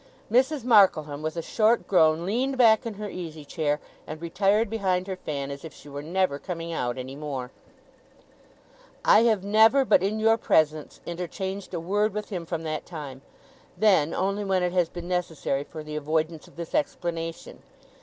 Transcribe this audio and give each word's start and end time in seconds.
Mrs. 0.31 0.63
Markleham, 0.63 1.21
with 1.21 1.37
a 1.37 1.43
short 1.43 1.87
groan, 1.87 2.25
leaned 2.25 2.57
back 2.57 2.87
in 2.87 2.95
her 2.95 3.07
easy 3.07 3.45
chair; 3.45 3.79
and 4.07 4.19
retired 4.19 4.67
behind 4.67 5.05
her 5.05 5.15
fan, 5.15 5.51
as 5.51 5.63
if 5.63 5.71
she 5.75 5.89
were 5.89 6.01
never 6.01 6.39
coming 6.39 6.73
out 6.73 6.97
any 6.97 7.15
more. 7.15 7.51
'I 9.05 9.19
have 9.25 9.43
never, 9.43 9.85
but 9.85 10.01
in 10.01 10.19
your 10.19 10.37
presence, 10.37 11.01
interchanged 11.05 11.71
a 11.75 11.79
word 11.79 12.15
with 12.15 12.29
him 12.29 12.47
from 12.47 12.63
that 12.63 12.83
time; 12.83 13.21
then, 13.77 14.11
only 14.11 14.43
when 14.43 14.63
it 14.63 14.73
has 14.73 14.89
been 14.89 15.07
necessary 15.07 15.63
for 15.63 15.83
the 15.83 15.95
avoidance 15.95 16.47
of 16.47 16.55
this 16.55 16.73
explanation. 16.73 17.61